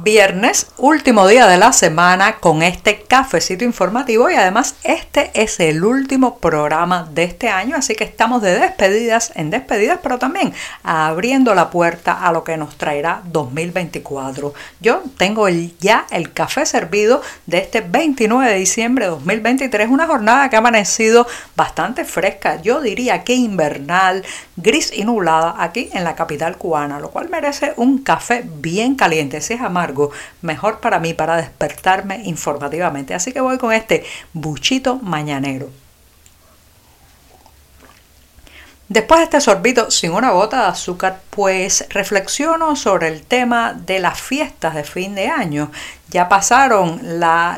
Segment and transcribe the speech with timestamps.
[0.00, 5.82] Viernes, último día de la semana con este cafecito informativo y además este es el
[5.82, 10.54] último programa de este año, así que estamos de despedidas en despedidas, pero también
[10.84, 14.54] abriendo la puerta a lo que nos traerá 2024.
[14.80, 20.48] Yo tengo ya el café servido de este 29 de diciembre de 2023, una jornada
[20.48, 24.24] que ha amanecido bastante fresca, yo diría que invernal,
[24.56, 29.40] gris y nublada aquí en la capital cubana, lo cual merece un café bien caliente,
[29.40, 29.60] si es
[30.42, 33.14] mejor para mí, para despertarme informativamente.
[33.14, 35.68] Así que voy con este buchito mañanero.
[38.88, 43.98] Después de este sorbito sin una gota de azúcar, pues reflexiono sobre el tema de
[43.98, 45.70] las fiestas de fin de año.
[46.10, 46.98] Ya pasaron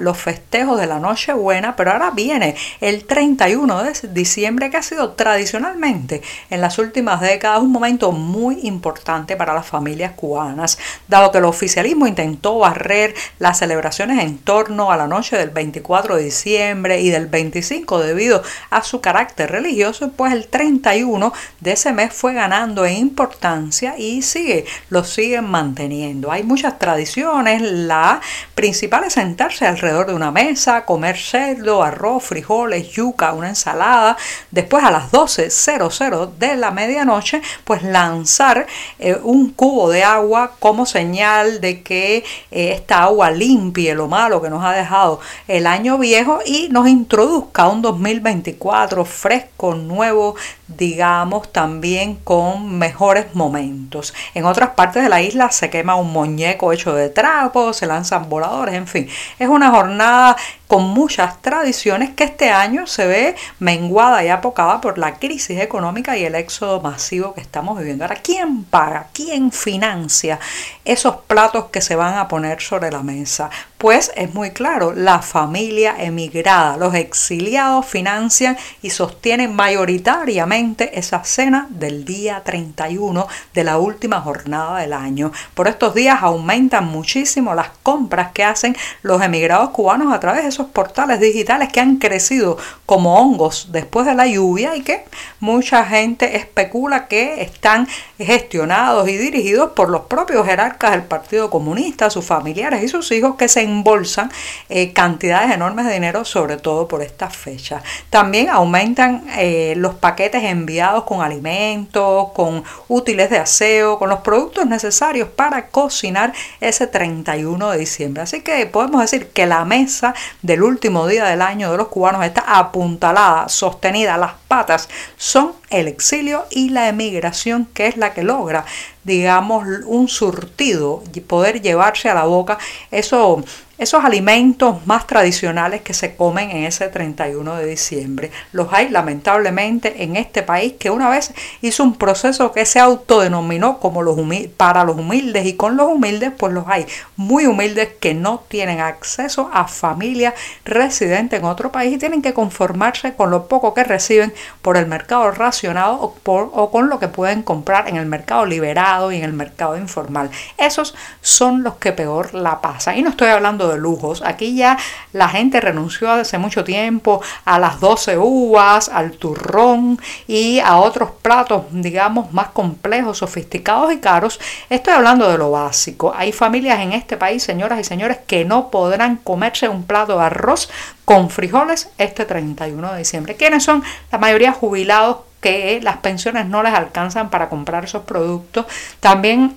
[0.00, 5.10] los festejos de la Nochebuena, pero ahora viene el 31 de diciembre, que ha sido
[5.10, 11.38] tradicionalmente en las últimas décadas un momento muy importante para las familias cubanas, dado que
[11.38, 17.02] el oficialismo intentó barrer las celebraciones en torno a la noche del 24 de diciembre
[17.02, 21.17] y del 25 debido a su carácter religioso, pues el 31
[21.60, 26.30] de ese mes fue ganando en importancia y sigue, lo siguen manteniendo.
[26.30, 28.20] Hay muchas tradiciones, la
[28.54, 34.16] principal es sentarse alrededor de una mesa, comer cerdo, arroz, frijoles, yuca, una ensalada.
[34.50, 38.66] Después a las 12.00 de la medianoche, pues lanzar
[38.98, 42.18] eh, un cubo de agua como señal de que
[42.50, 46.88] eh, esta agua limpie lo malo que nos ha dejado el año viejo y nos
[46.88, 51.07] introduzca un 2024 fresco, nuevo, digamos,
[51.52, 54.14] también con mejores momentos.
[54.34, 58.28] En otras partes de la isla se quema un muñeco hecho de trapo, se lanzan
[58.28, 59.08] voladores, en fin.
[59.38, 60.36] Es una jornada
[60.68, 66.16] con muchas tradiciones que este año se ve menguada y apocada por la crisis económica
[66.16, 68.04] y el éxodo masivo que estamos viviendo.
[68.04, 69.08] Ahora, ¿quién paga?
[69.14, 70.38] ¿Quién financia
[70.84, 73.48] esos platos que se van a poner sobre la mesa?
[73.78, 81.66] Pues es muy claro, la familia emigrada, los exiliados financian y sostienen mayoritariamente esa cena
[81.70, 85.32] del día 31 de la última jornada del año.
[85.54, 90.57] Por estos días aumentan muchísimo las compras que hacen los emigrados cubanos a través de
[90.66, 95.04] portales digitales que han crecido como hongos después de la lluvia y que
[95.40, 97.88] mucha gente especula que están
[98.18, 103.36] gestionados y dirigidos por los propios jerarcas del Partido Comunista, sus familiares y sus hijos
[103.36, 104.30] que se embolsan
[104.68, 107.82] eh, cantidades enormes de dinero, sobre todo por estas fechas.
[108.10, 114.66] También aumentan eh, los paquetes enviados con alimentos, con útiles de aseo, con los productos
[114.66, 118.22] necesarios para cocinar ese 31 de diciembre.
[118.22, 120.14] Así que podemos decir que la mesa
[120.48, 124.88] del último día del año de los cubanos está apuntalada, sostenida, las patas
[125.18, 128.64] son el exilio y la emigración, que es la que logra,
[129.04, 132.58] digamos, un surtido y poder llevarse a la boca
[132.90, 133.42] eso
[133.78, 138.32] esos alimentos más tradicionales que se comen en ese 31 de diciembre.
[138.50, 143.78] Los hay lamentablemente en este país que una vez hizo un proceso que se autodenominó
[143.78, 144.18] como los
[144.56, 148.80] para los humildes y con los humildes pues los hay muy humildes que no tienen
[148.80, 150.34] acceso a familia
[150.64, 154.86] residente en otro país y tienen que conformarse con lo poco que reciben por el
[154.86, 159.16] mercado racionado o, por, o con lo que pueden comprar en el mercado liberado y
[159.16, 160.30] en el mercado informal.
[160.56, 162.96] Esos son los que peor la pasan.
[162.96, 164.22] Y no estoy hablando de lujos.
[164.24, 164.78] Aquí ya
[165.12, 171.10] la gente renunció hace mucho tiempo a las 12 uvas, al turrón y a otros
[171.22, 174.40] platos, digamos, más complejos, sofisticados y caros.
[174.70, 176.12] Estoy hablando de lo básico.
[176.16, 180.24] Hay familias en este país, señoras y señores, que no podrán comerse un plato de
[180.24, 180.68] arroz
[181.04, 183.36] con frijoles este 31 de diciembre.
[183.36, 183.82] ¿Quiénes son?
[184.12, 188.66] La mayoría jubilados que las pensiones no les alcanzan para comprar esos productos.
[189.00, 189.56] También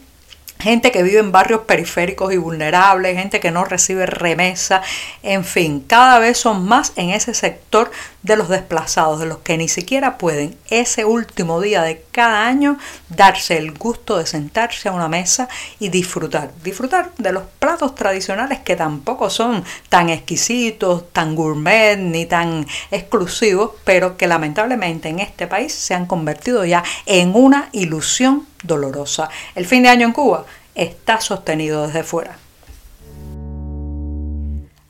[0.61, 4.81] gente que vive en barrios periféricos y vulnerables, gente que no recibe remesa,
[5.23, 7.91] en fin, cada vez son más en ese sector
[8.23, 12.77] de los desplazados, de los que ni siquiera pueden ese último día de cada año
[13.09, 18.59] darse el gusto de sentarse a una mesa y disfrutar, disfrutar de los platos tradicionales
[18.59, 25.47] que tampoco son tan exquisitos, tan gourmet ni tan exclusivos, pero que lamentablemente en este
[25.47, 29.29] país se han convertido ya en una ilusión dolorosa.
[29.55, 30.45] El fin de año en Cuba
[30.75, 32.37] está sostenido desde fuera.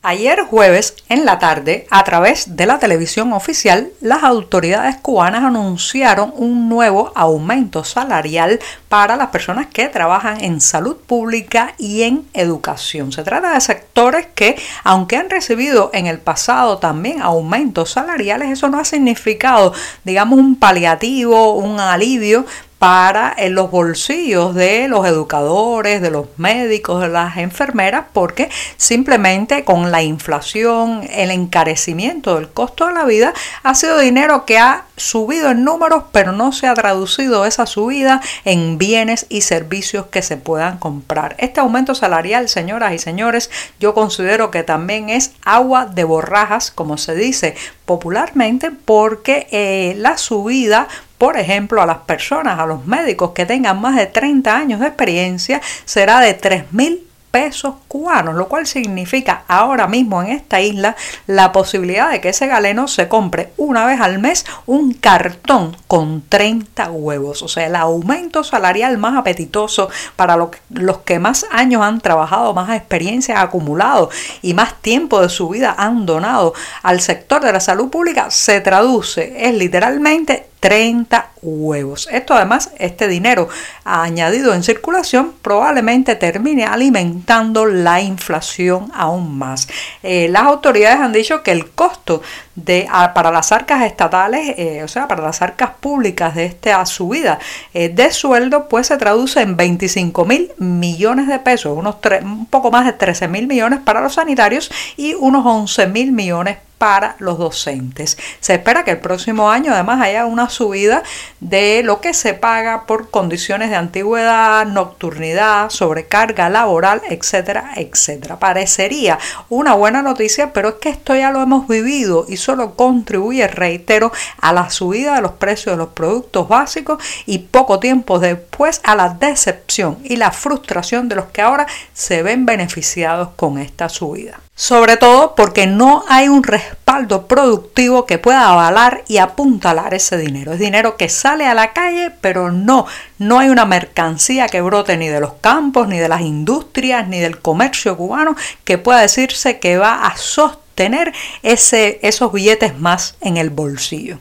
[0.03, 6.33] Ayer jueves en la tarde, a través de la televisión oficial, las autoridades cubanas anunciaron
[6.36, 8.59] un nuevo aumento salarial
[8.89, 13.12] para las personas que trabajan en salud pública y en educación.
[13.12, 18.69] Se trata de sectores que, aunque han recibido en el pasado también aumentos salariales, eso
[18.69, 19.71] no ha significado,
[20.03, 22.48] digamos, un paliativo, un alivio
[22.81, 29.92] para los bolsillos de los educadores, de los médicos, de las enfermeras, porque simplemente con
[29.92, 35.51] la inflación, el encarecimiento del costo de la vida, ha sido dinero que ha subido
[35.51, 40.38] en números, pero no se ha traducido esa subida en bienes y servicios que se
[40.38, 41.36] puedan comprar.
[41.38, 46.98] Este aumento salarial, señoras y señores, yo considero que también es agua de borrajas, como
[46.98, 47.54] se dice
[47.86, 50.88] popularmente, porque eh, la subida
[51.22, 54.88] por ejemplo, a las personas, a los médicos que tengan más de 30 años de
[54.88, 60.96] experiencia, será de 3 mil pesos cubanos, lo cual significa ahora mismo en esta isla
[61.28, 66.24] la posibilidad de que ese galeno se compre una vez al mes un cartón con
[66.28, 67.44] 30 huevos.
[67.44, 72.76] O sea, el aumento salarial más apetitoso para los que más años han trabajado, más
[72.76, 74.10] experiencia han acumulado
[74.42, 78.60] y más tiempo de su vida han donado al sector de la salud pública se
[78.60, 82.08] traduce, es literalmente 30 huevos.
[82.12, 83.50] Esto además, este dinero
[83.84, 89.68] añadido en circulación probablemente termine alimentando la inflación aún más.
[90.04, 92.22] Eh, las autoridades han dicho que el costo
[92.54, 97.40] de, para las arcas estatales, eh, o sea, para las arcas públicas de esta subida
[97.74, 102.69] eh, de sueldo, pues se traduce en 25 mil millones de pesos, unos un poco
[102.69, 106.71] más de 13 mil millones para los sanitarios y unos 11 mil millones para
[107.19, 108.18] los docentes.
[108.39, 111.04] Se espera que el próximo año además haya una subida
[111.39, 118.39] de lo que se paga por condiciones de antigüedad, nocturnidad, sobrecarga laboral, etcétera, etcétera.
[118.39, 119.19] Parecería
[119.50, 124.12] una buena noticia, pero es que esto ya lo hemos vivido y solo contribuye, reitero,
[124.39, 128.95] a la subida de los precios de los productos básicos y poco tiempo después a
[128.95, 134.39] la decepción y la frustración de los que ahora se ven beneficiados con esta subida
[134.62, 140.54] sobre todo porque no hay un respaldo productivo que pueda avalar y apuntalar ese dinero.
[140.54, 142.86] Es dinero que sale a la calle, pero no,
[143.18, 147.19] no hay una mercancía que brote ni de los campos, ni de las industrias, ni
[147.19, 151.12] del comercio cubano que pueda decirse que va a sostener
[151.42, 154.19] ese, esos billetes más en el bolsillo.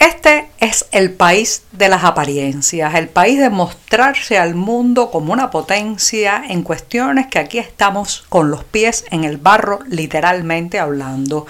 [0.00, 5.50] Este es el país de las apariencias, el país de mostrarse al mundo como una
[5.50, 11.46] potencia en cuestiones que aquí estamos con los pies en el barro literalmente hablando.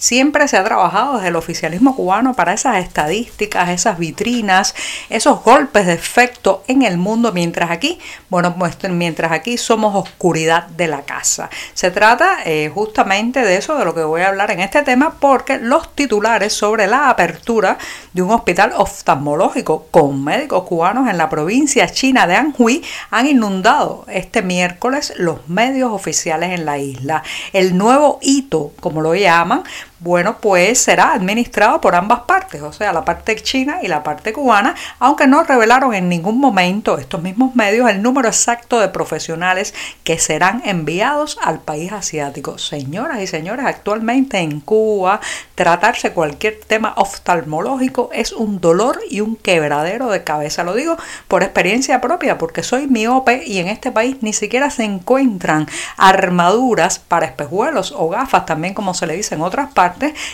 [0.00, 4.74] Siempre se ha trabajado desde el oficialismo cubano para esas estadísticas, esas vitrinas,
[5.10, 7.98] esos golpes de efecto en el mundo, mientras aquí,
[8.30, 8.56] bueno,
[8.88, 11.50] mientras aquí somos oscuridad de la casa.
[11.74, 15.16] Se trata eh, justamente de eso, de lo que voy a hablar en este tema,
[15.20, 17.76] porque los titulares sobre la apertura
[18.14, 24.06] de un hospital oftalmológico con médicos cubanos en la provincia china de Anhui han inundado
[24.08, 27.22] este miércoles los medios oficiales en la isla.
[27.52, 29.62] El nuevo hito, como lo llaman,
[30.00, 34.32] bueno, pues será administrado por ambas partes, o sea, la parte china y la parte
[34.32, 39.74] cubana, aunque no revelaron en ningún momento estos mismos medios el número exacto de profesionales
[40.02, 42.56] que serán enviados al país asiático.
[42.56, 45.20] Señoras y señores, actualmente en Cuba
[45.54, 50.64] tratarse cualquier tema oftalmológico es un dolor y un quebradero de cabeza.
[50.64, 50.96] Lo digo
[51.28, 55.66] por experiencia propia, porque soy miope y en este país ni siquiera se encuentran
[55.98, 59.89] armaduras para espejuelos o gafas, también como se le dice en otras partes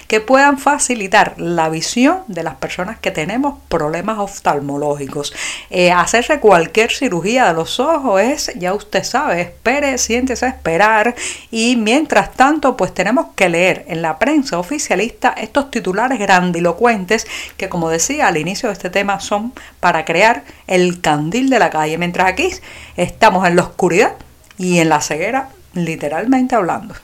[0.07, 5.35] que puedan facilitar la visión de las personas que tenemos problemas oftalmológicos.
[5.71, 11.15] Eh, hacerse cualquier cirugía de los ojos es, ya usted sabe, espere, siéntese a esperar
[11.51, 17.69] y mientras tanto pues tenemos que leer en la prensa oficialista estos titulares grandilocuentes que
[17.69, 21.99] como decía al inicio de este tema son para crear el candil de la calle,
[21.99, 22.51] mientras aquí
[22.97, 24.15] estamos en la oscuridad
[24.59, 26.95] y en la ceguera literalmente hablando.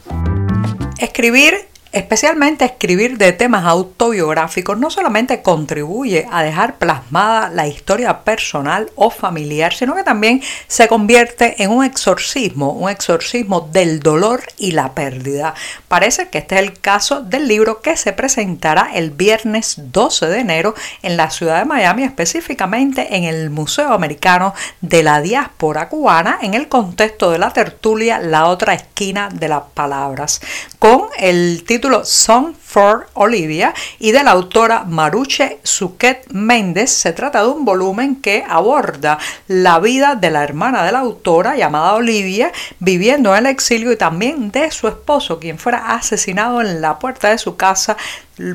[0.98, 8.90] Escribir Especialmente escribir de temas autobiográficos no solamente contribuye a dejar plasmada la historia personal
[8.94, 14.70] o familiar, sino que también se convierte en un exorcismo, un exorcismo del dolor y
[14.70, 15.54] la pérdida.
[15.88, 20.38] Parece que este es el caso del libro que se presentará el viernes 12 de
[20.38, 26.38] enero en la ciudad de Miami, específicamente en el Museo Americano de la Diáspora Cubana,
[26.40, 30.40] en el contexto de la tertulia La otra esquina de las palabras,
[30.78, 36.90] con el título Song for Olivia y de la autora Maruche Suquet Méndez.
[36.90, 41.56] Se trata de un volumen que aborda la vida de la hermana de la autora
[41.56, 42.50] llamada Olivia
[42.80, 47.30] viviendo en el exilio y también de su esposo quien fuera asesinado en la puerta
[47.30, 47.96] de su casa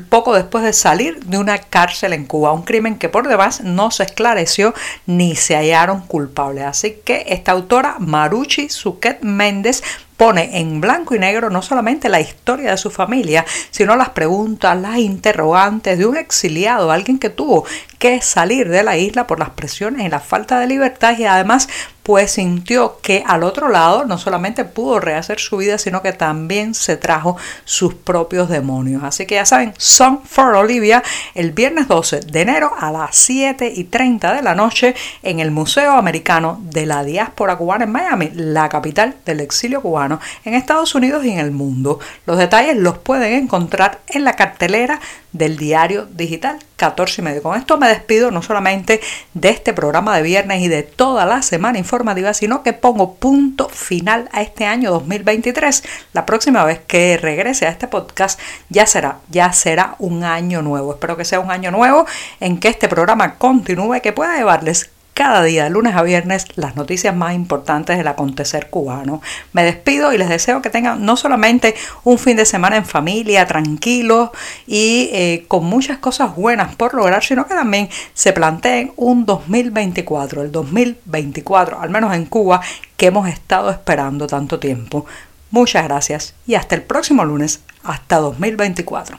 [0.08, 3.90] poco después de salir de una cárcel en Cuba, un crimen que por demás no
[3.90, 4.74] se esclareció
[5.06, 6.64] ni se hallaron culpables.
[6.64, 9.82] Así que esta autora, Maruchi Suquet Méndez,
[10.18, 14.78] pone en blanco y negro no solamente la historia de su familia, sino las preguntas,
[14.78, 17.64] las interrogantes de un exiliado, alguien que tuvo
[17.98, 21.68] que salir de la isla por las presiones y la falta de libertad y además
[22.08, 26.72] pues sintió que al otro lado no solamente pudo rehacer su vida, sino que también
[26.72, 27.36] se trajo
[27.66, 29.02] sus propios demonios.
[29.04, 31.02] Así que ya saben, Song for Olivia
[31.34, 35.50] el viernes 12 de enero a las 7 y 30 de la noche en el
[35.50, 40.94] Museo Americano de la Diáspora Cubana en Miami, la capital del exilio cubano en Estados
[40.94, 42.00] Unidos y en el mundo.
[42.24, 44.98] Los detalles los pueden encontrar en la cartelera
[45.32, 47.42] del diario digital 14 y medio.
[47.42, 49.00] Con esto me despido no solamente
[49.34, 53.68] de este programa de viernes y de toda la semana informativa, sino que pongo punto
[53.68, 55.82] final a este año 2023.
[56.12, 60.92] La próxima vez que regrese a este podcast ya será, ya será un año nuevo.
[60.92, 62.06] Espero que sea un año nuevo
[62.40, 66.76] en que este programa continúe, que pueda llevarles cada día, de lunes a viernes, las
[66.76, 69.20] noticias más importantes del acontecer cubano.
[69.52, 73.44] Me despido y les deseo que tengan no solamente un fin de semana en familia,
[73.44, 74.30] tranquilo
[74.68, 80.42] y eh, con muchas cosas buenas por lograr, sino que también se planteen un 2024,
[80.42, 82.60] el 2024, al menos en Cuba,
[82.96, 85.04] que hemos estado esperando tanto tiempo.
[85.50, 89.18] Muchas gracias y hasta el próximo lunes, hasta 2024.